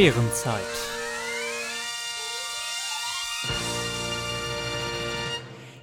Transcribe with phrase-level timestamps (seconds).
[0.00, 0.62] Mährenzeit.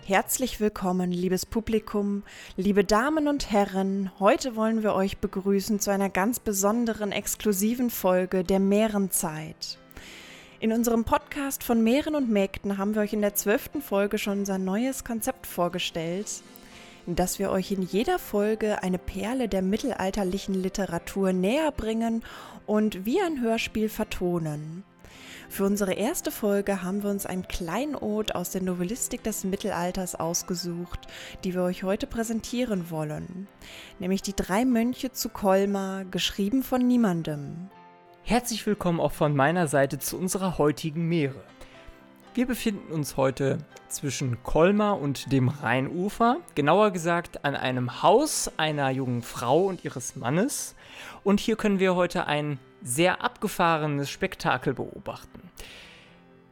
[0.07, 2.23] Herzlich willkommen, liebes Publikum,
[2.55, 4.09] liebe Damen und Herren.
[4.20, 9.77] Heute wollen wir euch begrüßen zu einer ganz besonderen, exklusiven Folge der Mährenzeit.
[10.59, 14.40] In unserem Podcast von Meeren und Mägden haben wir euch in der zwölften Folge schon
[14.40, 16.41] unser neues Konzept vorgestellt,
[17.16, 22.23] dass wir euch in jeder Folge eine Perle der mittelalterlichen Literatur näher bringen
[22.65, 24.84] und wie ein Hörspiel vertonen.
[25.49, 31.07] Für unsere erste Folge haben wir uns ein Kleinod aus der Novellistik des Mittelalters ausgesucht,
[31.43, 33.48] die wir euch heute präsentieren wollen,
[33.99, 37.70] nämlich die drei Mönche zu Colmar, geschrieben von niemandem.
[38.23, 41.41] Herzlich willkommen auch von meiner Seite zu unserer heutigen Meere.
[42.38, 43.57] Wir befinden uns heute
[43.90, 50.16] zwischen Colmar und dem Rheinufer, genauer gesagt an einem Haus einer jungen Frau und ihres
[50.16, 50.76] Mannes.
[51.24, 55.49] Und hier können wir heute ein sehr abgefahrenes Spektakel beobachten.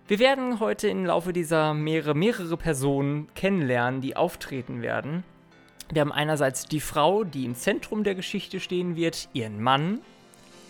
[0.08, 5.23] Wir werden heute im Laufe dieser Meere mehrere Personen kennenlernen, die auftreten werden.
[5.94, 9.99] Wir haben einerseits die Frau, die im Zentrum der Geschichte stehen wird, ihren Mann.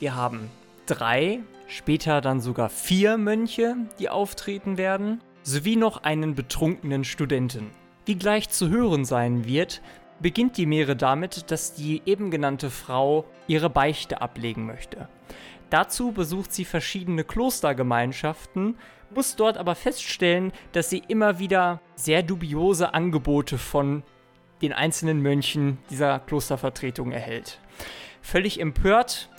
[0.01, 0.49] Wir haben
[0.85, 7.71] drei später dann sogar vier Mönche, die auftreten werden, sowie noch einen betrunkenen Studenten.
[8.05, 9.81] Wie gleich zu hören sein wird,
[10.19, 15.09] beginnt die Meere damit, dass die eben genannte Frau ihre Beichte ablegen möchte.
[15.69, 18.77] Dazu besucht sie verschiedene Klostergemeinschaften,
[19.13, 24.03] muss dort aber feststellen, dass sie immer wieder sehr dubiose Angebote von
[24.61, 27.59] den einzelnen Mönchen dieser Klostervertretung erhält.
[28.21, 29.29] Völlig empört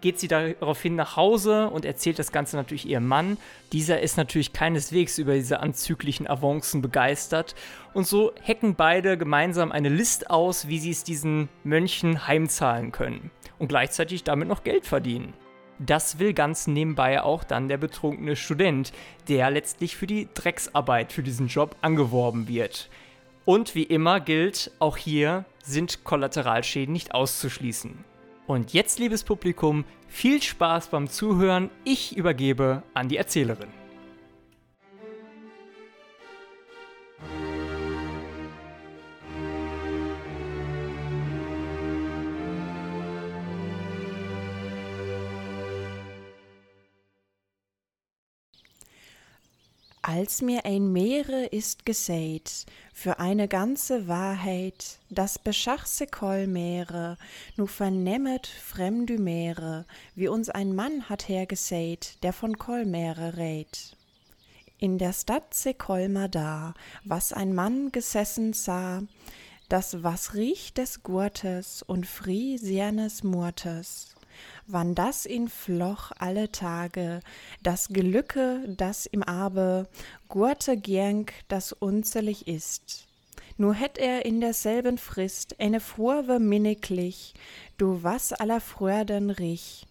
[0.00, 3.38] geht sie daraufhin nach Hause und erzählt das Ganze natürlich ihrem Mann.
[3.72, 7.54] Dieser ist natürlich keineswegs über diese anzüglichen Avancen begeistert.
[7.94, 13.30] Und so hacken beide gemeinsam eine List aus, wie sie es diesen Mönchen heimzahlen können.
[13.58, 15.32] Und gleichzeitig damit noch Geld verdienen.
[15.78, 18.92] Das will ganz nebenbei auch dann der betrunkene Student,
[19.28, 22.88] der letztlich für die Drecksarbeit für diesen Job angeworben wird.
[23.44, 28.04] Und wie immer gilt, auch hier sind Kollateralschäden nicht auszuschließen.
[28.46, 31.70] Und jetzt, liebes Publikum, viel Spaß beim Zuhören.
[31.84, 33.68] Ich übergebe an die Erzählerin.
[50.02, 52.64] Als mir ein Meere ist gesät,
[52.98, 57.18] für eine ganze Wahrheit, das beschachse Kolmeere,
[57.56, 59.84] nu vernemmet fremdü Meere,
[60.14, 63.98] wie uns ein Mann hat hergesät, der von Kolmeere rät.
[64.78, 66.72] In der Stadt se Kolmer da,
[67.04, 69.02] was ein Mann gesessen sah,
[69.68, 74.15] das was riecht des Gurtes und frie siernes Murtes
[74.66, 77.20] wann das ihn floch alle Tage,
[77.62, 79.88] das Gelücke, das im Abe,
[80.28, 83.06] Gurte gernk, das unzählig ist.
[83.58, 87.34] Nur hätt er in derselben Frist eine Furwe minniglich,
[87.78, 89.86] du was aller Fröden rich.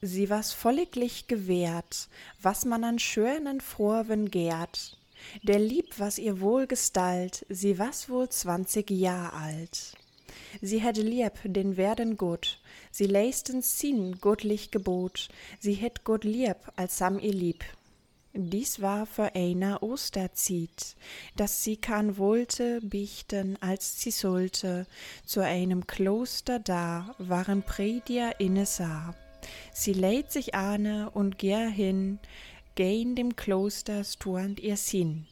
[0.00, 2.08] Sie was volliglich gewährt,
[2.40, 4.96] was man an schönen Furwen gärt.
[5.42, 9.94] Der lieb was ihr wohl gestalt, sie was wohl zwanzig Jahr alt.
[10.60, 12.58] Sie hätte lieb den werden gut,
[12.90, 15.28] sie leisten Sinn gottlich Gebot,
[15.58, 17.64] sie hätt Gott lieb als sam ihr lieb.
[18.32, 20.94] Dies war für einer Osterzeit,
[21.36, 24.86] dass sie kann wollte bichten, als sie sollte,
[25.26, 29.14] zu einem Kloster da waren Prediger inne sah.
[29.72, 32.20] Sie lädt sich ahne und geh hin,
[32.76, 35.26] gehn dem Kloster stuand ihr Sinn.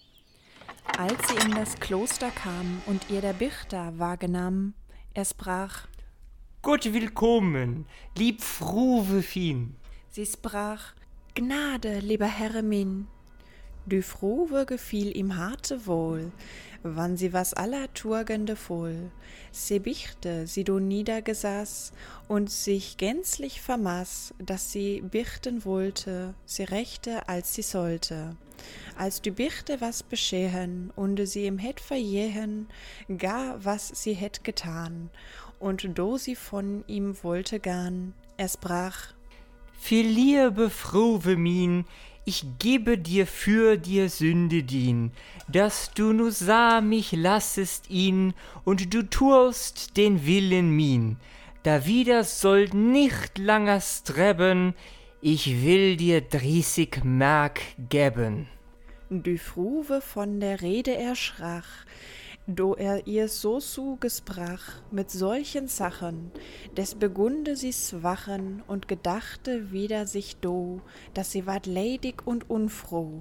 [0.96, 4.74] Als sie in das Kloster kam und ihr der Bichter wahrgenahm,
[5.14, 5.88] er sprach,
[6.62, 9.76] Gott willkommen, lieb fruwe Fin.
[10.10, 10.94] Sie sprach,
[11.34, 13.06] Gnade, lieber Herre min.
[13.90, 16.30] Die Fruwe gefiel ihm harte wohl,
[16.82, 19.10] wann sie was aller Turgende voll.
[19.50, 21.94] Sie bichte, sie do niedergesaß
[22.28, 28.36] und sich gänzlich vermaß, dass sie bichten wollte, sie rechte, als sie sollte.
[28.98, 32.68] Als die Bichte was beschehen und sie ihm hätt verjehen,
[33.16, 35.08] gar was sie hätt getan,
[35.60, 39.14] und do sie von ihm wollte gahn, er sprach,
[39.80, 41.86] Viel Liebe, fruwe min,
[42.28, 45.12] ich gebe dir für dir Sünde dien,
[45.48, 48.34] dass du nu sah mich lassest ihn,
[48.64, 51.16] und du tust den Willen min.
[51.62, 54.74] Da wieder sollt nicht langer streben,
[55.22, 58.46] ich will dir dreißig Mark geben.
[59.08, 61.70] Die Fruwe von der Rede erschrach,
[62.50, 66.32] Do er ihr so zugesprach mit solchen Sachen,
[66.74, 70.80] des begunde sie wachen und gedachte wieder sich do,
[71.12, 73.20] dass sie ward ledig und unfroh.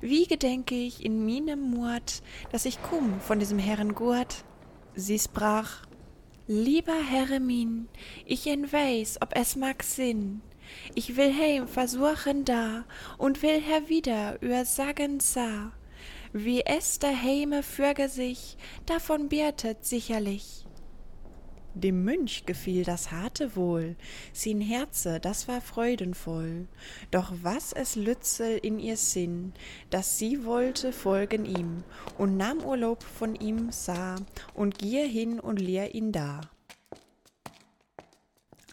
[0.00, 2.22] Wie gedenke ich in minem Mord,
[2.52, 4.46] dass ich kumm von diesem Herren Gurt?
[4.94, 5.82] Sie sprach,
[6.46, 7.86] Lieber Herre min,
[8.24, 10.40] ich en weiß, ob es mag sinn.
[10.94, 12.86] Ich will heim versuchen da
[13.18, 15.70] und will herwieder über sagen sah
[16.36, 20.66] wie es daheime fürge sich, davon biertet sicherlich.
[21.74, 23.94] Dem Mönch gefiel das harte wohl,
[24.32, 26.66] sin Herze, das war freudenvoll,
[27.12, 29.52] doch was es Lützel in ihr Sinn,
[29.90, 31.84] dass sie wollte folgen ihm,
[32.18, 34.16] und nahm Urlaub von ihm sah,
[34.54, 36.40] und gier hin und lehr ihn da.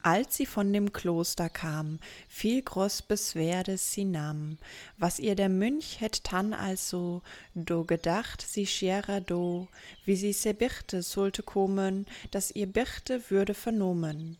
[0.04, 4.58] Als sie von dem Kloster kam, viel groß Beswerdes sie nahm,
[4.98, 7.22] was ihr der Mönch hätt tan also,
[7.54, 9.68] do gedacht sie scherer do,
[10.04, 14.38] wie sie se Birte sollte kommen, dass ihr Birte würde vernommen.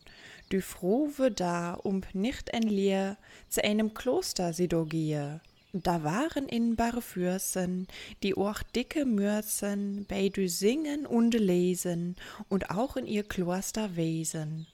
[0.48, 3.16] Du frohe da, um nicht entleer,
[3.48, 5.40] zu einem Kloster sie do gehe.
[5.72, 7.86] Da waren in Barfürsen,
[8.24, 12.16] die auch dicke Mürzen, bei du singen und lesen
[12.48, 14.66] und auch in ihr Kloster wesen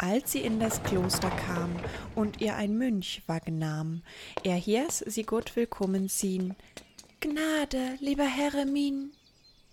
[0.00, 1.76] als sie in das Kloster kam
[2.14, 4.02] und ihr ein Mönch wahrnahm,
[4.42, 6.54] er hieß sie Gott willkommen ziehn.
[7.20, 9.12] Gnade, lieber Herre min.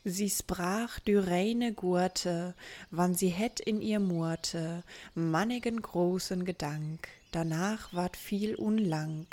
[0.03, 2.56] Sie sprach die reine Gurte,
[2.91, 4.83] wann sie hätt in ihr murte,
[5.15, 9.27] mannigen großen Gedank, danach ward viel unlang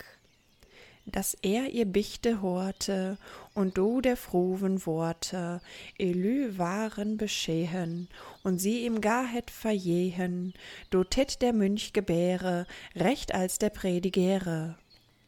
[1.06, 3.18] dass er ihr Bichte horte
[3.54, 5.60] und do der frohen Worte
[5.98, 8.08] elü waren beschehen
[8.42, 10.54] und sie ihm gar hätt verjehen,
[10.90, 12.66] do tät der Mönch gebäre,
[12.96, 14.76] recht als der Predigere.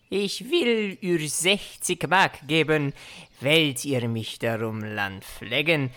[0.08, 2.92] Ich will ür sechzig Mark geben,
[3.40, 5.90] wellt ihr mich darum Land pflegen,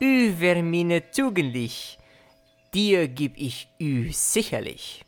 [0.00, 1.98] ü wär mine tugendlich,
[2.74, 5.04] dir gib ich ü sicherlich.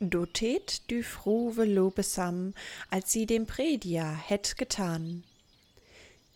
[0.00, 2.54] Dotet du frohe Lobesam,
[2.90, 5.22] als sie dem Prediger hätt getan.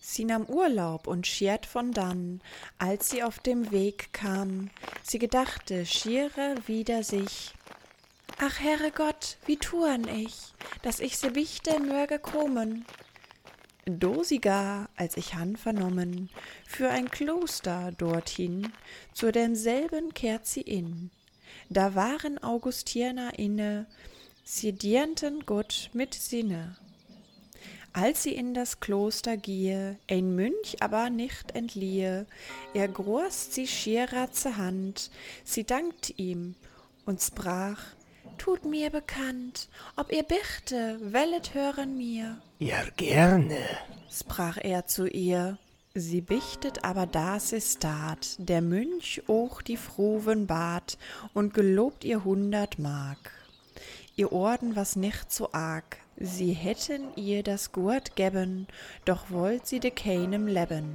[0.00, 2.40] Sie nahm Urlaub und schiert von dann,
[2.78, 4.70] als sie auf dem Weg kam.
[5.02, 7.52] Sie gedachte schiere wieder sich.
[8.38, 12.86] Ach, Herre Gott, wie tuan ich, dass ich se bichte möge kommen.
[13.86, 16.30] Do sie gar, als ich Han vernommen,
[16.64, 18.72] für ein Kloster dorthin,
[19.14, 21.10] zu demselben kehrt sie in
[21.70, 23.86] da waren Augustiner inne,
[24.44, 26.76] sie dienten Gott mit Sinne.
[27.92, 32.26] Als sie in das Kloster gehe, ein Mönch aber nicht entliehe,
[32.74, 35.10] er groß sie schierer zur Hand,
[35.44, 36.54] sie dankt ihm
[37.06, 37.82] und sprach,
[38.36, 42.40] Tut mir bekannt, ob ihr Bichte wellet hören mir.
[42.60, 43.58] Ja, gerne,
[44.10, 45.58] sprach er zu ihr.
[46.00, 50.96] Sie bichtet aber das ist dat, der Mönch auch die froven bat
[51.34, 53.32] und gelobt ihr hundert Mark.
[54.14, 58.68] Ihr Orden was nicht so arg, sie hätten ihr das Gurt geben,
[59.06, 60.94] doch wollt sie de keinem leben.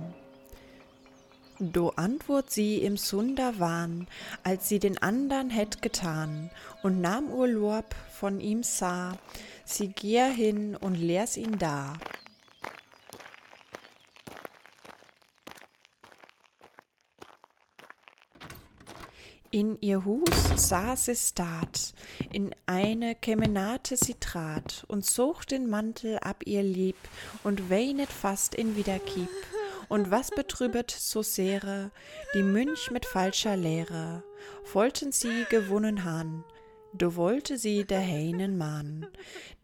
[1.59, 4.07] Do antwort sie im Sunder Wahn,
[4.43, 6.49] als sie den andern hätt getan,
[6.81, 9.17] und nahm Urlaub von ihm sah,
[9.65, 11.91] sie gier hin und lehr's ihn da.
[19.53, 20.23] In ihr Hus
[20.55, 21.93] saß es dat,
[22.31, 26.95] in eine Kemenate sie trat und zog den Mantel ab ihr lieb
[27.43, 29.29] und weinet fast in Wiederkieb.
[29.89, 31.91] Und was betrübet so sehr
[32.33, 34.23] die Mönch mit falscher Lehre,
[34.73, 36.43] wollten sie gewonnen han,
[36.91, 39.05] do wollte sie der Hähnen mahn,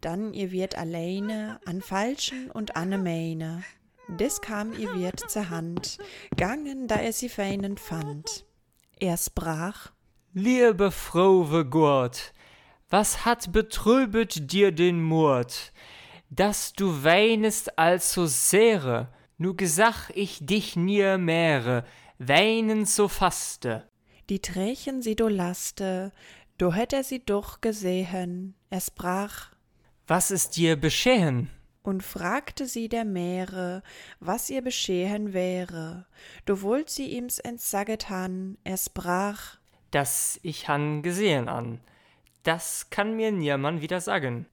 [0.00, 3.64] dann ihr wird alleine an Falschen und an Meine.
[4.06, 5.98] Des kam ihr Wirt zur Hand,
[6.36, 8.46] gangen, da er sie feinend fand.
[9.02, 9.92] Er sprach,
[10.34, 12.34] Liebe frohe Gurt,
[12.90, 15.72] was hat betrübet dir den Mord,
[16.28, 21.86] dass du weinest also sehr, nu gesach ich dich nie mehre,
[22.18, 23.88] weinen so faste.
[24.28, 26.12] Die Trächen sie do laste,
[26.58, 29.50] do hätt er sie doch gesehen, er sprach,
[30.06, 31.48] Was ist dir beschehen?
[31.82, 33.82] Und fragte sie der Meere,
[34.20, 36.06] was ihr beschehen wäre.
[36.44, 39.56] Du wollt sie ihm's entsaget han, er sprach,
[39.90, 41.80] dass ich han gesehen an.
[42.42, 44.46] Das kann mir niemand wieder sagen.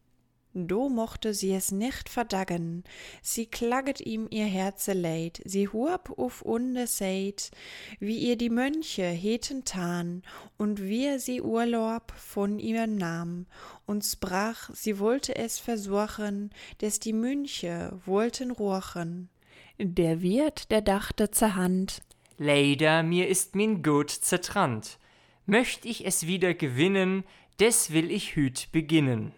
[0.65, 2.83] Do mochte sie es nicht verdaggen,
[3.21, 7.51] sie klaget ihm ihr Herze leid, sie hurb auf unde seid,
[7.99, 10.23] wie ihr die Mönche heten tan,
[10.57, 13.45] und wie sie Urlaub von ihr nahm,
[13.85, 16.49] und sprach, sie wollte es versuchen,
[16.81, 19.29] des die Mönche wollten rochen.
[19.77, 22.01] Der Wirt, der dachte zur Hand,
[22.39, 24.99] Leider, mir ist min Gut zertrannt.
[25.45, 27.23] Möcht ich es wieder gewinnen,
[27.59, 29.33] des will ich hüt beginnen.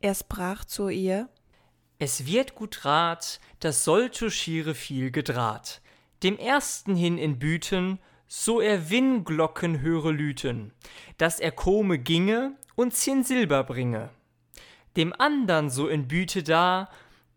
[0.00, 1.28] Er sprach zu ihr,
[1.98, 5.82] Es wird gut rat, das sollte schiere viel gedraht.
[6.22, 10.72] Dem ersten hin in Büten, so er Winnglocken höre lüten,
[11.18, 14.10] dass er kome ginge und zehn Silber bringe.
[14.96, 16.88] Dem andern so in Büte da,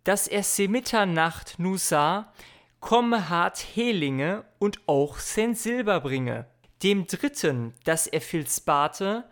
[0.04, 2.34] dass er se Mitternacht nu sah,
[2.80, 6.46] komme hart Helinge und auch zehn Silber bringe.
[6.84, 9.24] Dem dritten, dass er Filz bate,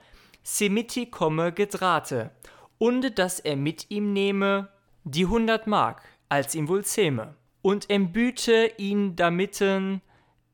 [0.44, 2.32] se mitti komme gedrahte,
[2.82, 4.70] und dass er mit ihm nehme
[5.04, 7.36] die hundert Mark, als ihm wohl zähme.
[7.62, 10.02] Und em Büte ihn damitten,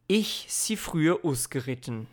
[0.08, 2.08] ich sie früher usgeritten.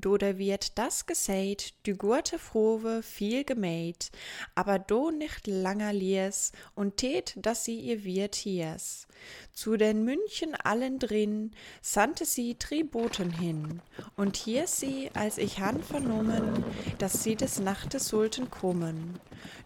[0.00, 4.10] Do der Wirt das gesät, die gute Frowe viel gemäht,
[4.54, 9.06] aber do nicht langer lies und tät, dass sie ihr Wirt hiers.
[9.52, 13.80] Zu den München allen drin sandte sie Triboten hin,
[14.16, 16.64] und hier sie, als ich han vernommen,
[16.98, 19.18] dass sie des Nachtes sollten kommen.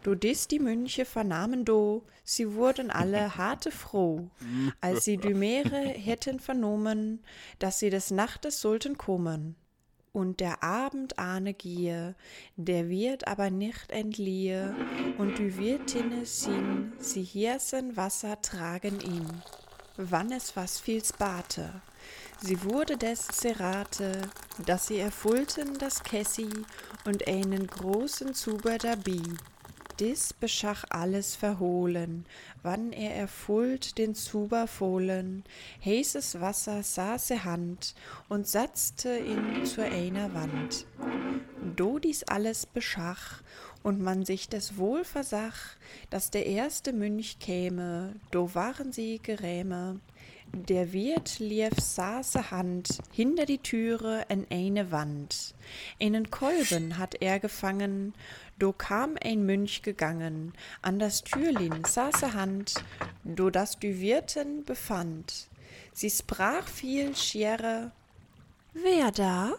[0.02, 4.30] Do dis die Münche vernahmen do, sie wurden alle harte froh,
[4.80, 7.22] als sie die Meere hätten vernommen,
[7.58, 9.56] dass sie des Nachtes sollten kommen.
[10.12, 12.16] Und der Abend ahne gier,
[12.56, 14.74] der wird aber nicht entliehe,
[15.18, 19.28] und die Wirtine sin, sie hirsen Wasser tragen ihn.
[19.96, 21.80] Wann es was viels bate,
[22.40, 24.22] sie wurde des Serate,
[24.66, 26.48] dass sie erfüllten das Kessi
[27.04, 29.22] und einen großen Zuber dabei.
[30.00, 32.24] Dis beschach alles verhohlen,
[32.62, 35.44] wann er erfüllt den Zuber fohlen,
[35.84, 37.94] heißes Wasser saß er Hand
[38.30, 40.86] und satzte ihn zu einer Wand.
[41.76, 43.42] Do dies alles beschach
[43.82, 45.76] und man sich des wohl versach,
[46.08, 50.00] dass der erste Mönch käme, do waren sie Geräme.
[50.52, 55.54] Der Wirt lief saße Hand hinter die Türe en eine Wand.
[56.00, 58.14] Einen Kolben hat er gefangen,
[58.60, 60.52] do kam ein Mönch gegangen,
[60.82, 62.74] an das Türlin saße Hand,
[63.24, 65.48] do das die Wirtin befand.
[65.92, 67.92] Sie sprach viel schiere,
[68.72, 69.54] Wer da?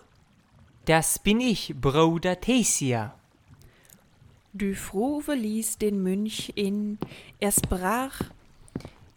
[0.85, 3.13] Das bin ich, Bruder Thesia.
[4.53, 6.97] Die Frove ließ den Mönch in,
[7.39, 8.21] er sprach,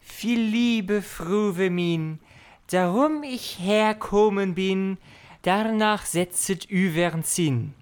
[0.00, 2.18] Viel Liebe, Fruve min,
[2.70, 4.98] darum ich herkommen bin,
[5.42, 7.74] danach setzet üwern Sinn,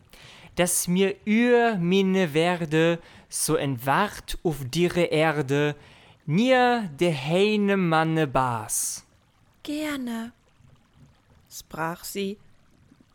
[0.57, 5.75] dass mir ür minne werde, so entwart auf dire Erde,
[6.27, 9.05] nier de heine Manne Bas.
[9.63, 10.33] Gerne,
[11.51, 12.39] sprach sie,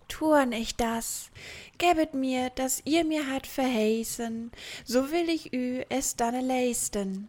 [0.07, 1.29] tun ich das,
[1.77, 4.51] gebet mir, dass ihr mir hat verheißen,
[4.85, 7.27] so will ich ü es danne leisten.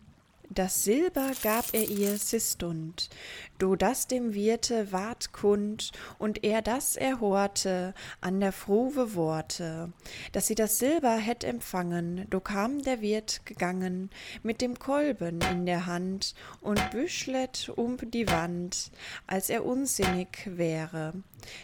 [0.51, 3.11] Das Silber gab er ihr sistund,
[3.59, 9.93] do das dem Wirte ward kund, und er das erhorte an der frohe Worte,
[10.33, 14.09] dass sie das Silber hätt empfangen, do kam der Wirt gegangen,
[14.43, 18.91] mit dem Kolben in der Hand, und büschlet um die Wand,
[19.27, 21.13] als er unsinnig wäre.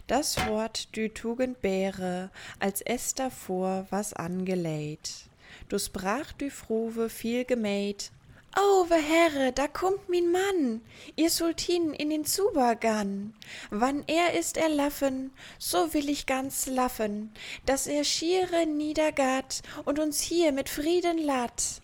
[0.06, 5.30] Das Wort die Tugend bäre, als es davor was angeläht.
[5.70, 8.12] Du sprach die Frowe viel gemäht,
[8.56, 10.80] Oh, we Herre, da kommt min Mann,
[11.16, 13.34] ihr sollt hin in den Zubergan.
[13.70, 17.32] Wann er ist erlaffen, so will ich ganz laffen,
[17.66, 21.82] dass er schiere niedergat und uns hier mit Frieden latt.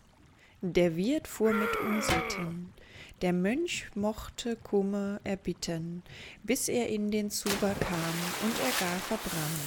[0.60, 2.72] Der Wirt fuhr mit Unsitten,
[3.20, 6.04] der Mönch mochte Kummer erbitten,
[6.44, 9.60] bis er in den Zuber kam und er gar verbrann.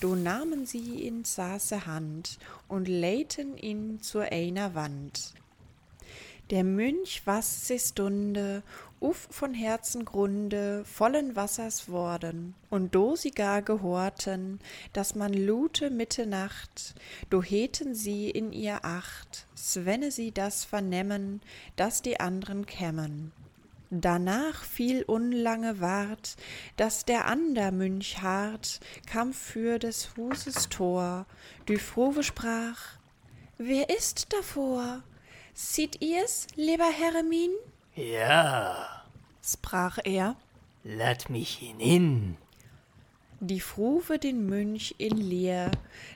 [0.00, 5.34] Do nahmen sie in saße Hand und leiten ihn zu einer Wand.
[6.50, 8.64] Der Mönch was se Stunde,
[8.98, 14.58] uff von Herzengrunde, vollen Wassers worden, und do sie gar gehorten,
[14.92, 16.96] dass man lute Mitternacht,
[17.30, 21.40] do heten sie in ihr Acht, svenne sie das vernemmen,
[21.76, 23.30] dass die andern kämmen.
[23.90, 26.36] Danach viel unlange ward,
[26.76, 31.26] dass der ander Mönch hart kam für des Huses Tor,
[31.68, 32.98] die Frowe sprach,
[33.56, 35.04] Wer ist davor?
[35.62, 37.50] Seht ihr's, lieber Herremin?
[37.94, 39.04] Ja,
[39.44, 40.36] sprach er.
[40.84, 42.38] lass mich hinein.
[43.40, 45.70] Die Fruve den Mönch in Leer,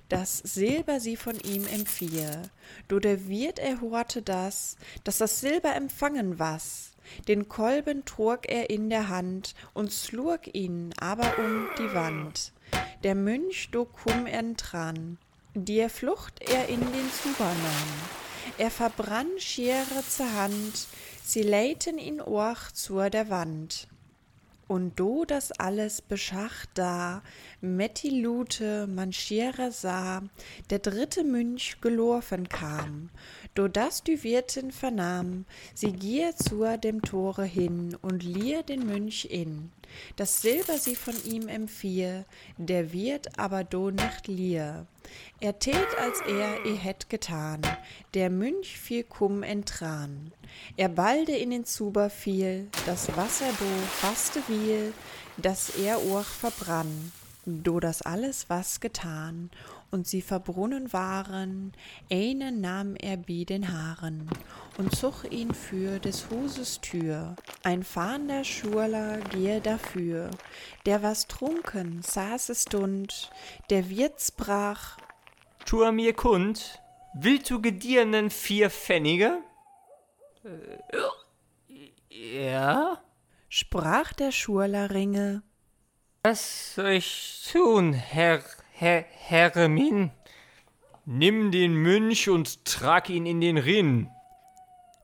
[0.08, 2.38] das Silber sie von ihm empfieh.
[2.88, 6.92] Do der Wirt erhorte das, dass das Silber empfangen was.
[7.28, 12.52] Den Kolben trug er in der Hand und slurg ihn aber um die Wand.
[13.04, 15.18] Der Mönch do kumm entrann,
[15.54, 18.23] die Flucht er in den Zuber nahm.
[18.58, 20.86] Er verbrann Schere zur Hand,
[21.24, 23.88] Sie leiten ihn auch zur der Wand.
[24.66, 27.22] Und do das alles beschacht da,
[27.60, 30.22] met Lute manschierer sah,
[30.70, 33.10] der dritte Münch gelaufen kam,
[33.54, 35.44] do das die Wirtin vernahm,
[35.74, 39.70] sie gier zur dem Tore hin und lier den Münch in.
[40.16, 42.24] Das Silber sie von ihm empfieh,
[42.56, 44.86] der Wirt aber do nicht lier.
[45.40, 47.60] Er tät, als er eh hätt getan,
[48.14, 50.32] der Münch fiel kumm entran.
[50.76, 53.66] Er balde in den Zuber fiel, das Wasser do
[54.00, 54.92] faste viel,
[55.36, 57.12] dass er auch verbrann,
[57.44, 59.50] do das alles was getan,
[59.94, 61.72] und sie verbrunnen waren,
[62.10, 64.28] eine nahm er bi den Haaren
[64.76, 67.36] und zog ihn für des Huses Tür.
[67.62, 70.30] Ein fahrender Schurler gehe dafür,
[70.84, 73.30] der was trunken, saß es stund,
[73.70, 74.98] der Wirt sprach,
[75.64, 76.82] Tu mir kund,
[77.14, 79.38] willst du gedirnen vier Pfennige?
[82.08, 83.00] Ja?
[83.48, 85.44] sprach der Schurler Ringe,
[86.24, 88.42] Was soll ich tun, Herr,
[88.76, 90.10] Herr, Herre min?
[91.06, 94.10] Nimm den Münch und trag ihn in den Rinn.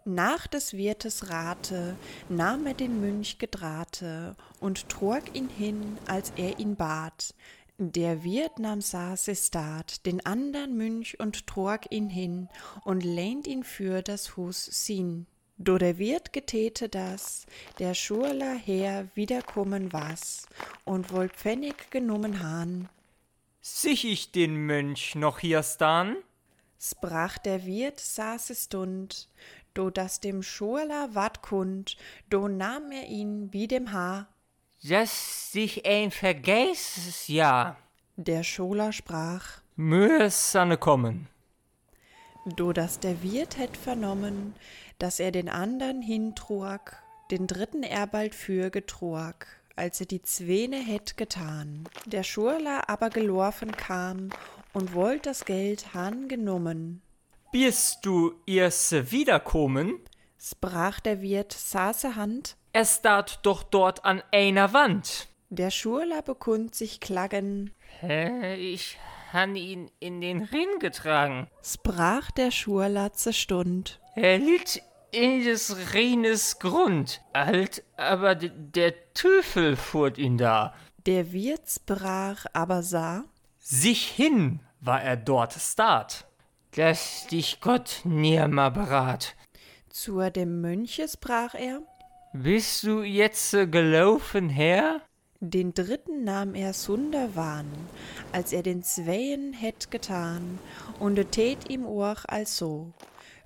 [0.05, 1.95] Nach des Wirtes Rate
[2.29, 7.33] nahm er den Münch gedrahte und trug ihn hin, als er ihn bat.
[7.79, 12.49] Der Wirt nahm Sasestat, den andern Münch und trug ihn hin
[12.85, 15.29] und lehnt ihn für das Hus sin.
[15.59, 17.47] Do der Wirt getäte das,
[17.79, 20.47] der Schurler her wiederkommen was
[20.85, 22.89] und wohl Pfennig genommen han.
[23.63, 26.17] Sich ich den Mönch noch hier stan?
[26.79, 29.29] Sprach der Wirt, saß es stund,
[29.75, 31.99] do das dem Schurler ward kund,
[32.31, 34.29] do nahm er ihn wie dem Haar.
[34.83, 37.77] Dass sich ein vergäß, ja.
[38.17, 41.29] Der Scholer sprach, Mös anne kommen.
[42.47, 44.55] do das der Wirt hätt vernommen,
[44.99, 46.97] dass er den andern hintrug,
[47.31, 49.47] den dritten er bald für getrug,
[49.81, 51.89] als er die Zwene hätt getan.
[52.07, 54.29] Der Schurler aber gelaufen kam
[54.73, 57.03] und wollt das Geld han genommen.
[57.51, 59.99] Bist du erste wiederkommen?
[60.39, 65.29] Sprach der Wirt, saße Hand, Er starrt doch dort an einer Wand.
[65.49, 68.99] der Schurler bekund sich klagen, Hä, ich
[69.33, 71.49] han ihn in den Rinn getragen.
[71.63, 74.01] sprach der Schurler zerstund.
[74.15, 77.21] Er litt in des Rhines Grund.
[77.33, 80.75] Alt, aber der Teufel furt ihn da.
[81.07, 83.25] Der Wirt sprach, aber sah,
[83.59, 86.27] Sich hin war er dort start.
[86.77, 89.35] Dass dich Gott nimmer berat.
[89.89, 91.83] zur dem Mönche sprach er,
[92.33, 95.03] Bist du jetzt gelaufen her?
[95.41, 97.67] den dritten nahm er sunder Wahn,
[98.31, 100.59] als er den Zweien hätt getan,
[100.99, 102.93] und tät ihm auch also.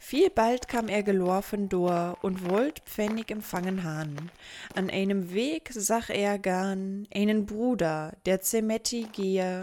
[0.07, 4.31] Viel bald kam er gelaufen dor und wollt Pfennig empfangen han.
[4.75, 9.63] An einem Weg sah er gern einen Bruder, der Zemetti gehe,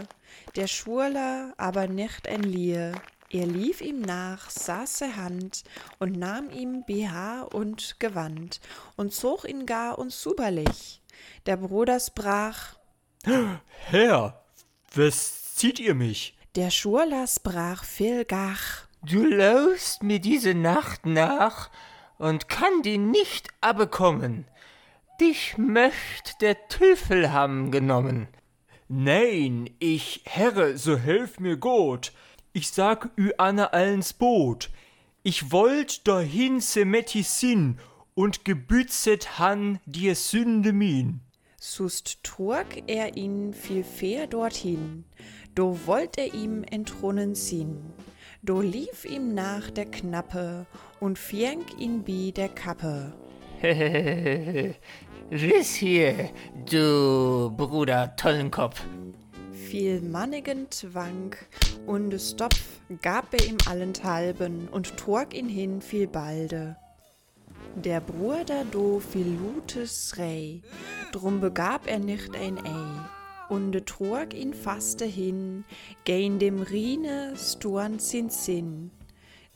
[0.56, 2.90] der Schwurler aber nicht ein Lier.
[3.30, 5.62] Er lief ihm nach, saß er Hand
[6.00, 8.60] und nahm ihm BH und Gewand
[8.96, 11.02] und zog ihn gar und suberlich.
[11.46, 12.74] Der Bruder sprach,
[13.86, 14.42] Herr,
[14.92, 16.36] was zieht ihr mich?
[16.54, 18.88] der Schurler sprach viel gach.
[19.04, 21.70] Du laufst mir diese Nacht nach
[22.18, 24.44] und kann die nicht abekommen.
[25.20, 28.28] Dich möcht der Teufel haben genommen.
[28.88, 32.12] Nein, ich, Herre, so helf mir Gott.
[32.52, 34.70] Ich sag ü Anne allens Boot.
[35.24, 37.78] Ich wollt dahin semetti sin
[38.14, 41.20] und gebützet han dir Sünde min.
[41.58, 45.04] Sust trug er ihn viel fair dorthin,
[45.54, 47.92] do wollt er ihm entronnen ziehn.
[48.44, 50.66] Do lief ihm nach der Knappe
[50.98, 53.12] und fjank ihn bi der Kappe.
[55.30, 56.30] Riss hier,
[56.68, 58.82] du Bruder Tollenkopf.
[59.52, 61.36] Viel mannigen Twang
[61.86, 66.76] und Stopf gab er ihm allenthalben und trug ihn hin viel balde.
[67.76, 70.62] Der Bruder do viel Lutes rei,
[71.12, 73.21] drum begab er nicht ein Ei,
[73.52, 75.64] und trug ihn faste hin,
[76.06, 78.90] gein dem Rine sturn sin Sinn.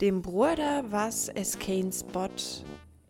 [0.02, 2.28] Dem Bruder was es kein Spot,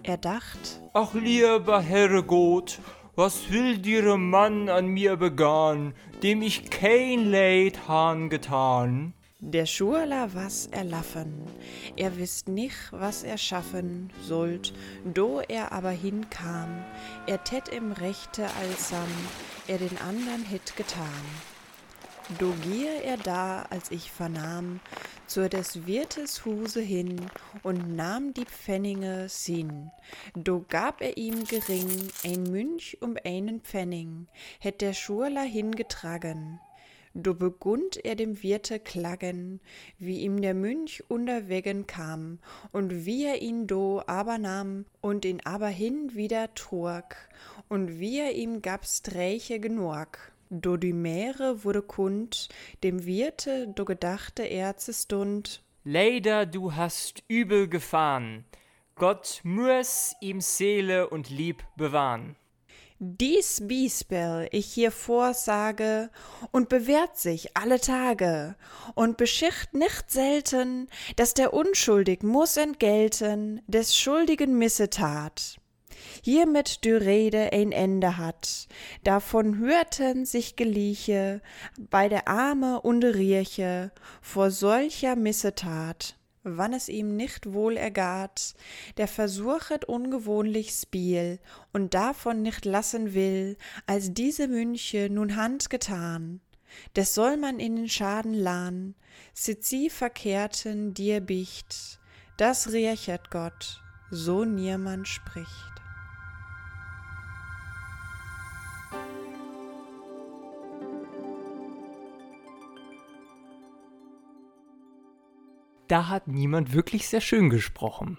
[0.04, 2.78] er dacht, Ach lieber Herre Gott,
[3.16, 9.12] was will dir Mann an mir begann, dem ich kein Leid han getan?
[9.40, 11.42] Der Schurler was erlaffen,
[11.96, 14.72] er wisst nicht, was er schaffen sollt,
[15.04, 16.84] do er aber hinkam,
[17.26, 19.08] er tät im Rechte allsam,
[19.68, 21.24] er den andern hätt getan.
[22.38, 24.80] Do gier er da, als ich vernahm,
[25.28, 27.20] zur des Wirtes Huse hin
[27.62, 29.92] und nahm die Pfennige sin.
[30.34, 34.08] Do gab er ihm gering ein Münch um einen Pfennig,
[34.58, 36.60] hätt der Schurler hingetragen.
[37.18, 39.60] Do begund er dem Wirte klagen,
[39.98, 42.40] wie ihm der Münch unterwegen kam,
[42.72, 47.16] und wie er ihn do aber nahm und ihn aber hin wieder trug,
[47.68, 50.32] und wie er ihm gab Sträche genug.
[50.50, 52.48] Do die Meere wurde kund,
[52.84, 55.62] dem Wirte do gedachte er Stund.
[55.82, 58.44] Leider du hast übel gefahren,
[58.94, 62.36] Gott muss ihm Seele und Lieb bewahren.
[62.98, 66.08] Dies Bispel ich hier vorsage
[66.50, 68.56] und bewährt sich alle Tage
[68.94, 75.58] und beschicht nicht selten, dass der Unschuldig muss entgelten des schuldigen Missetat.
[76.22, 78.68] Hiermit die Rede ein Ende hat,
[79.04, 81.40] davon hörten sich Geliche
[81.78, 88.54] bei der Arme und Rieche vor solcher Missetat wann es ihm nicht wohl ergat,
[88.96, 91.38] der versuchet ungewohnlich Spiel
[91.72, 93.56] und davon nicht lassen will,
[93.86, 96.40] als diese Münche nun Hand getan.
[96.94, 98.94] Des soll man in den Schaden lahn,
[99.34, 101.98] sit sie verkehrten dir bicht,
[102.36, 105.75] das rächet Gott, so niemand spricht.
[115.88, 118.18] Da hat niemand wirklich sehr schön gesprochen.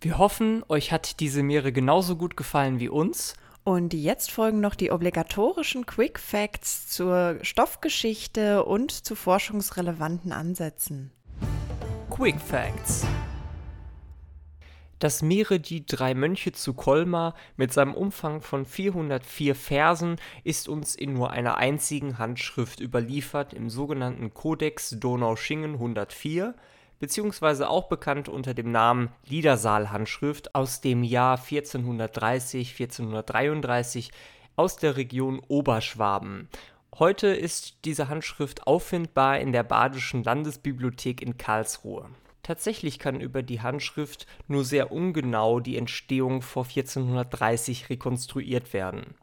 [0.00, 3.34] Wir hoffen, euch hat diese Meere genauso gut gefallen wie uns.
[3.64, 11.10] Und jetzt folgen noch die obligatorischen Quick Facts zur Stoffgeschichte und zu forschungsrelevanten Ansätzen.
[12.10, 13.04] Quick Facts
[14.98, 20.94] dass Mere die drei Mönche zu Colmar mit seinem Umfang von 404 Versen ist uns
[20.94, 26.54] in nur einer einzigen Handschrift überliefert im sogenannten Codex Donaueschingen 104,
[26.98, 34.10] beziehungsweise auch bekannt unter dem Namen Liedersaal-Handschrift aus dem Jahr 1430 1433
[34.56, 36.48] aus der Region Oberschwaben.
[36.98, 42.10] Heute ist diese Handschrift auffindbar in der Badischen Landesbibliothek in Karlsruhe
[42.42, 49.14] Tatsächlich kann über die Handschrift nur sehr ungenau die Entstehung vor 1430 rekonstruiert werden.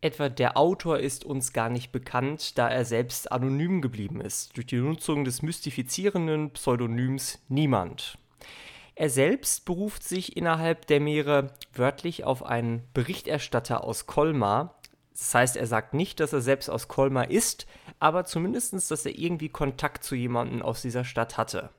[0.00, 4.66] Etwa der Autor ist uns gar nicht bekannt, da er selbst anonym geblieben ist, durch
[4.66, 8.18] die Nutzung des mystifizierenden Pseudonyms Niemand.
[8.94, 14.74] Er selbst beruft sich innerhalb der Meere wörtlich auf einen Berichterstatter aus Colmar.
[15.12, 17.66] Das heißt, er sagt nicht, dass er selbst aus Colmar ist,
[17.98, 21.70] aber zumindest, dass er irgendwie Kontakt zu jemandem aus dieser Stadt hatte.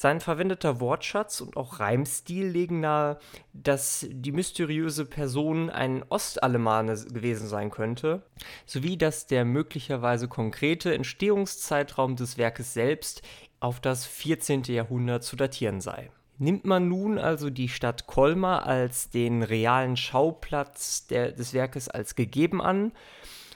[0.00, 3.18] Sein verwendeter Wortschatz und auch Reimstil legen nahe,
[3.52, 8.22] dass die mysteriöse Person ein Ostalemane gewesen sein könnte,
[8.64, 13.20] sowie dass der möglicherweise konkrete Entstehungszeitraum des Werkes selbst
[13.60, 14.62] auf das 14.
[14.62, 16.10] Jahrhundert zu datieren sei.
[16.38, 22.14] Nimmt man nun also die Stadt Colmar als den realen Schauplatz der, des Werkes als
[22.14, 22.92] gegeben an,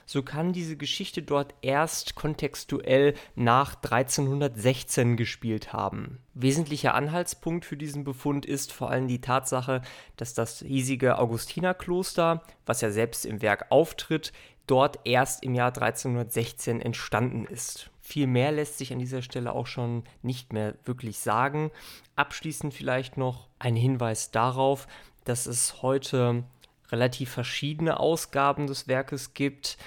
[0.05, 6.19] so kann diese Geschichte dort erst kontextuell nach 1316 gespielt haben.
[6.33, 9.81] Wesentlicher Anhaltspunkt für diesen Befund ist vor allem die Tatsache,
[10.17, 14.31] dass das hiesige Augustinerkloster, was ja selbst im Werk auftritt,
[14.67, 17.89] dort erst im Jahr 1316 entstanden ist.
[18.01, 21.71] Viel mehr lässt sich an dieser Stelle auch schon nicht mehr wirklich sagen.
[22.15, 24.87] Abschließend vielleicht noch ein Hinweis darauf,
[25.23, 26.43] dass es heute
[26.91, 29.77] relativ verschiedene Ausgaben des Werkes gibt.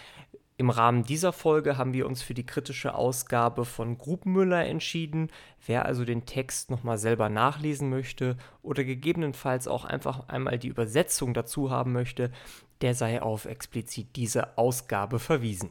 [0.57, 5.31] Im Rahmen dieser Folge haben wir uns für die kritische Ausgabe von Grubenmüller entschieden.
[5.65, 11.33] Wer also den Text nochmal selber nachlesen möchte oder gegebenenfalls auch einfach einmal die Übersetzung
[11.33, 12.33] dazu haben möchte,
[12.81, 15.71] der sei auf explizit diese Ausgabe verwiesen.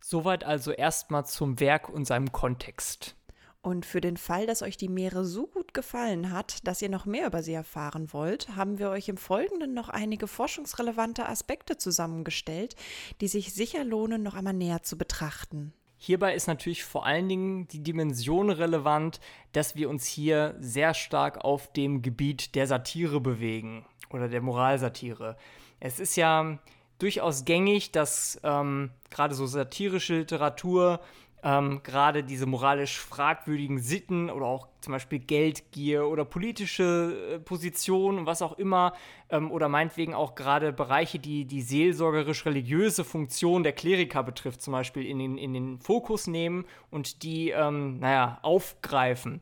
[0.00, 3.17] Soweit also erstmal zum Werk und seinem Kontext.
[3.60, 7.06] Und für den Fall, dass euch die Meere so gut gefallen hat, dass ihr noch
[7.06, 12.76] mehr über sie erfahren wollt, haben wir euch im Folgenden noch einige forschungsrelevante Aspekte zusammengestellt,
[13.20, 15.72] die sich sicher lohnen, noch einmal näher zu betrachten.
[15.96, 19.18] Hierbei ist natürlich vor allen Dingen die Dimension relevant,
[19.52, 25.36] dass wir uns hier sehr stark auf dem Gebiet der Satire bewegen oder der Moralsatire.
[25.80, 26.60] Es ist ja
[27.00, 31.00] durchaus gängig, dass ähm, gerade so satirische Literatur
[31.42, 38.18] ähm, gerade diese moralisch fragwürdigen Sitten oder auch zum Beispiel Geldgier oder politische äh, Positionen
[38.18, 38.92] und was auch immer
[39.30, 45.06] ähm, oder meinetwegen auch gerade Bereiche, die die seelsorgerisch-religiöse Funktion der Kleriker betrifft, zum Beispiel
[45.06, 49.40] in den, in den Fokus nehmen und die, ähm, naja, aufgreifen.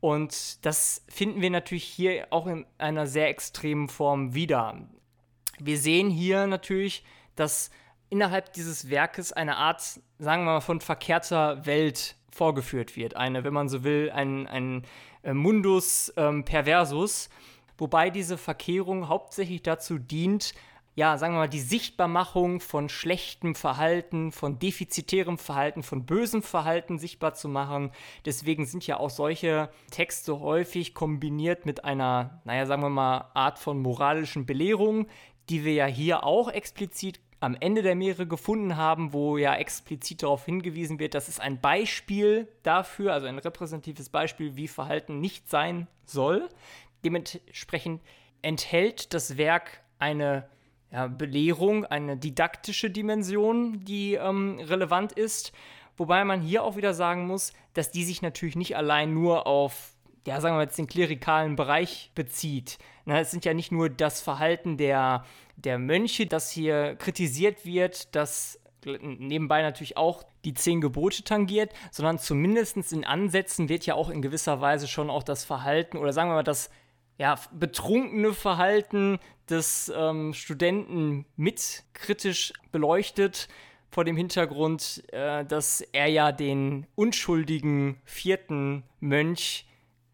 [0.00, 4.88] Und das finden wir natürlich hier auch in einer sehr extremen Form wieder.
[5.60, 7.04] Wir sehen hier natürlich,
[7.36, 7.70] dass
[8.12, 9.80] innerhalb dieses Werkes eine Art,
[10.18, 13.16] sagen wir mal, von verkehrter Welt vorgeführt wird.
[13.16, 14.82] Eine, wenn man so will, ein, ein
[15.22, 17.30] äh, Mundus ähm, perversus,
[17.78, 20.52] wobei diese Verkehrung hauptsächlich dazu dient,
[20.94, 26.98] ja, sagen wir mal, die Sichtbarmachung von schlechtem Verhalten, von defizitärem Verhalten, von bösem Verhalten
[26.98, 27.92] sichtbar zu machen.
[28.26, 33.58] Deswegen sind ja auch solche Texte häufig kombiniert mit einer, naja, sagen wir mal, Art
[33.58, 35.06] von moralischen Belehrung,
[35.48, 40.22] die wir ja hier auch explizit am Ende der Meere gefunden haben, wo ja explizit
[40.22, 45.50] darauf hingewiesen wird, dass es ein Beispiel dafür, also ein repräsentatives Beispiel, wie Verhalten nicht
[45.50, 46.48] sein soll.
[47.04, 48.00] Dementsprechend
[48.42, 50.48] enthält das Werk eine
[50.92, 55.52] ja, Belehrung, eine didaktische Dimension, die ähm, relevant ist.
[55.96, 59.91] Wobei man hier auch wieder sagen muss, dass die sich natürlich nicht allein nur auf,
[60.26, 62.78] ja, sagen wir jetzt den klerikalen Bereich bezieht.
[63.04, 65.24] Na, es sind ja nicht nur das Verhalten der,
[65.56, 72.18] der Mönche, das hier kritisiert wird, das nebenbei natürlich auch die zehn Gebote tangiert, sondern
[72.18, 76.30] zumindest in Ansätzen wird ja auch in gewisser Weise schon auch das Verhalten oder sagen
[76.30, 76.70] wir mal das
[77.18, 83.48] ja, betrunkene Verhalten des ähm, Studenten mit kritisch beleuchtet,
[83.92, 89.66] vor dem Hintergrund, äh, dass er ja den unschuldigen vierten Mönch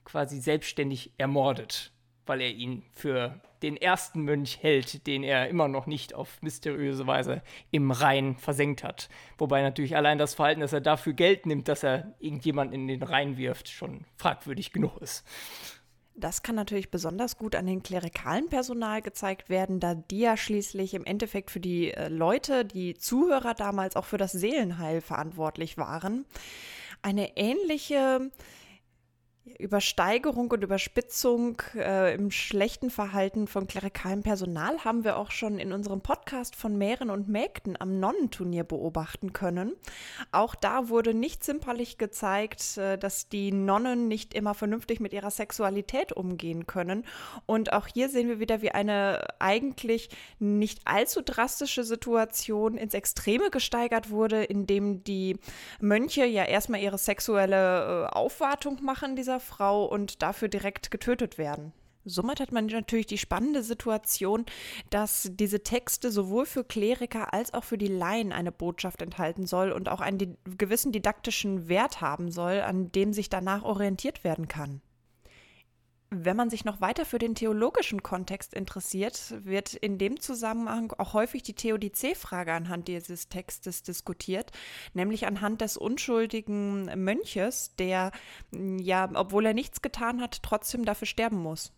[0.09, 1.92] quasi selbstständig ermordet,
[2.25, 7.07] weil er ihn für den ersten Mönch hält, den er immer noch nicht auf mysteriöse
[7.07, 9.09] Weise im Rhein versenkt hat.
[9.37, 13.03] Wobei natürlich allein das Verhalten, dass er dafür Geld nimmt, dass er irgendjemand in den
[13.03, 15.25] Rhein wirft, schon fragwürdig genug ist.
[16.14, 20.94] Das kann natürlich besonders gut an den klerikalen Personal gezeigt werden, da die ja schließlich
[20.94, 26.25] im Endeffekt für die äh, Leute, die Zuhörer damals auch für das Seelenheil verantwortlich waren.
[27.03, 28.31] Eine ähnliche
[29.58, 35.72] Übersteigerung und Überspitzung äh, im schlechten Verhalten von klerikalem Personal haben wir auch schon in
[35.72, 39.74] unserem Podcast von Mähren und Mägden am Nonnenturnier beobachten können.
[40.32, 45.30] Auch da wurde nicht zimperlich gezeigt, äh, dass die Nonnen nicht immer vernünftig mit ihrer
[45.30, 47.04] Sexualität umgehen können.
[47.46, 53.50] Und auch hier sehen wir wieder, wie eine eigentlich nicht allzu drastische Situation ins Extreme
[53.50, 55.38] gesteigert wurde, indem die
[55.80, 61.72] Mönche ja erstmal ihre sexuelle äh, Aufwartung machen dieser Frau und dafür direkt getötet werden.
[62.05, 64.46] Somit hat man natürlich die spannende Situation,
[64.88, 69.72] dass diese Texte sowohl für Kleriker als auch für die Laien eine Botschaft enthalten soll
[69.72, 74.81] und auch einen gewissen didaktischen Wert haben soll, an dem sich danach orientiert werden kann.
[76.11, 81.12] Wenn man sich noch weiter für den theologischen Kontext interessiert, wird in dem Zusammenhang auch
[81.12, 84.51] häufig die Theodizee-Frage anhand dieses Textes diskutiert,
[84.94, 88.12] nämlich anhand des unschuldigen Mönches, der,
[88.51, 91.73] ja, obwohl er nichts getan hat, trotzdem dafür sterben muss.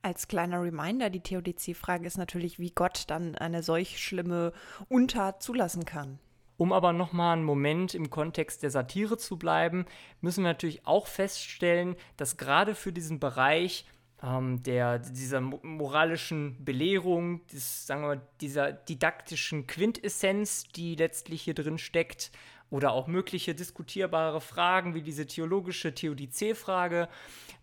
[0.00, 4.52] Als kleiner Reminder, die Theodizee-Frage ist natürlich, wie Gott dann eine solch schlimme
[4.88, 6.20] Untat zulassen kann.
[6.56, 9.86] Um aber nochmal einen Moment im Kontext der Satire zu bleiben,
[10.20, 13.86] müssen wir natürlich auch feststellen, dass gerade für diesen Bereich
[14.22, 21.54] ähm, der, dieser moralischen Belehrung, des, sagen wir mal, dieser didaktischen Quintessenz, die letztlich hier
[21.54, 22.30] drin steckt,
[22.68, 27.08] oder auch mögliche diskutierbare Fragen wie diese theologische Theodizee-Frage,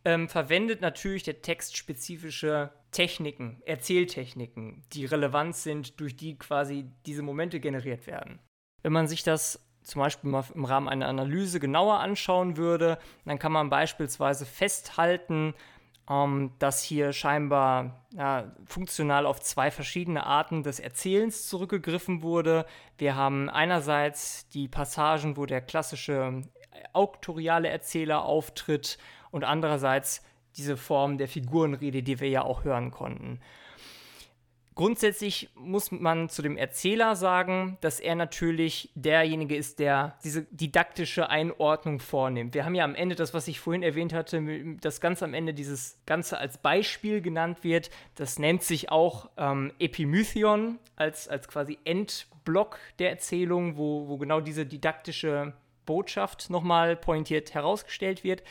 [0.06, 7.21] ähm, verwendet natürlich der Text spezifische Techniken, Erzähltechniken, die relevant sind, durch die quasi diese
[7.21, 8.39] Momente generiert werden.
[8.84, 13.39] Wenn man sich das zum Beispiel mal im Rahmen einer Analyse genauer anschauen würde, dann
[13.39, 15.54] kann man beispielsweise festhalten,
[16.10, 22.65] ähm, dass hier scheinbar ja, funktional auf zwei verschiedene Arten des Erzählens zurückgegriffen wurde.
[22.98, 26.41] Wir haben einerseits die Passagen, wo der klassische
[26.93, 28.98] auktoriale Erzähler auftritt
[29.32, 30.24] und andererseits
[30.58, 33.39] diese Form der Figurenrede, die wir ja auch hören konnten.
[34.76, 41.30] Grundsätzlich muss man zu dem Erzähler sagen, dass er natürlich derjenige ist, der diese didaktische
[41.30, 42.56] Einordnung vornimmt.
[42.56, 44.42] Wir haben ja am Ende das, was ich vorhin erwähnt hatte,
[44.82, 47.92] das ganz am Ende dieses Ganze als Beispiel genannt wird.
[48.16, 54.40] Das nennt sich auch ähm, Epimythion als, als quasi Endblock der Erzählung, wo, wo genau
[54.40, 55.54] diese didaktische
[55.86, 58.44] Botschaft nochmal pointiert herausgestellt wird.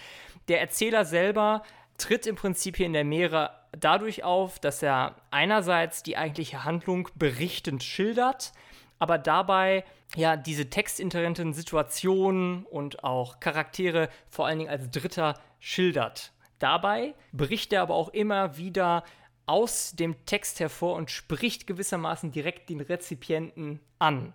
[0.49, 1.63] Der Erzähler selber
[1.99, 7.09] tritt im Prinzip hier in der Meere dadurch auf, dass er einerseits die eigentliche Handlung
[7.15, 8.53] berichtend schildert,
[8.99, 16.33] aber dabei ja diese textinterrenten Situationen und auch Charaktere vor allen Dingen als Dritter schildert.
[16.59, 19.05] Dabei bricht er aber auch immer wieder
[19.47, 24.33] aus dem Text hervor und spricht gewissermaßen direkt den Rezipienten an.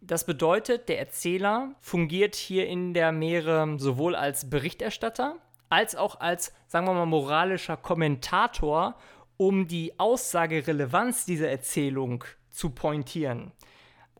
[0.00, 5.36] Das bedeutet, der Erzähler fungiert hier in der Meere sowohl als Berichterstatter,
[5.68, 8.96] als auch als, sagen wir mal, moralischer Kommentator,
[9.36, 13.52] um die Aussagerelevanz dieser Erzählung zu pointieren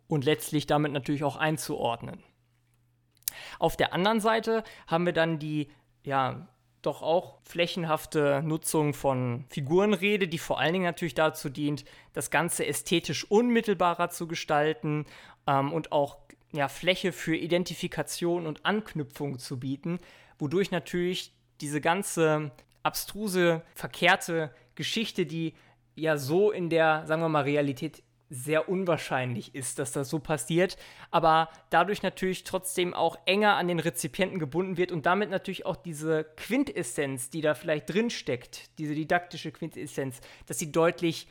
[0.07, 2.23] und letztlich damit natürlich auch einzuordnen.
[3.59, 5.71] Auf der anderen Seite haben wir dann die,
[6.05, 6.49] ja,
[6.83, 12.67] doch auch flächenhafte Nutzung von Figurenrede, die vor allen Dingen natürlich dazu dient, das Ganze
[12.67, 15.07] ästhetisch unmittelbarer zu gestalten
[15.47, 16.19] ähm, und auch
[16.53, 19.99] ja, Fläche für Identifikation und Anknüpfung zu bieten,
[20.39, 22.51] wodurch natürlich diese ganze
[22.83, 25.55] abstruse, verkehrte Geschichte, die
[25.95, 30.77] ja so in der, sagen wir mal, Realität sehr unwahrscheinlich ist, dass das so passiert,
[31.11, 35.77] aber dadurch natürlich trotzdem auch enger an den Rezipienten gebunden wird und damit natürlich auch
[35.77, 41.27] diese Quintessenz, die da vielleicht drin steckt, diese didaktische Quintessenz, dass sie deutlich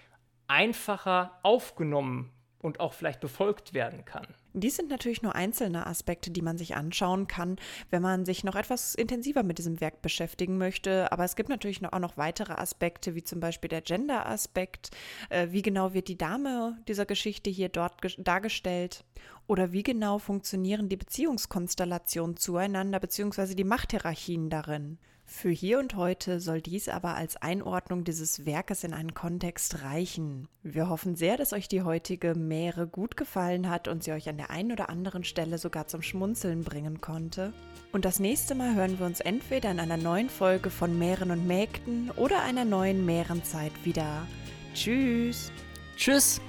[0.47, 4.27] einfacher aufgenommen und auch vielleicht befolgt werden kann.
[4.61, 7.57] Dies sind natürlich nur einzelne Aspekte, die man sich anschauen kann,
[7.89, 11.11] wenn man sich noch etwas intensiver mit diesem Werk beschäftigen möchte.
[11.11, 14.91] Aber es gibt natürlich auch noch weitere Aspekte, wie zum Beispiel der Gender-Aspekt.
[15.29, 19.03] Äh, wie genau wird die Dame dieser Geschichte hier dort dargestellt?
[19.47, 23.55] Oder wie genau funktionieren die Beziehungskonstellationen zueinander bzw.
[23.55, 24.97] die Machthierarchien darin?
[25.29, 30.47] Für hier und heute soll dies aber als Einordnung dieses Werkes in einen Kontext reichen.
[30.63, 34.37] Wir hoffen sehr, dass euch die heutige Meere gut gefallen hat und sie euch an
[34.37, 37.51] der einen oder anderen Stelle sogar zum Schmunzeln bringen konnte.
[37.91, 41.45] Und das nächste Mal hören wir uns entweder in einer neuen Folge von Meeren und
[41.45, 44.25] Mägden oder einer neuen Meerenzeit wieder.
[44.73, 45.51] Tschüss!
[45.97, 46.39] Tschüss!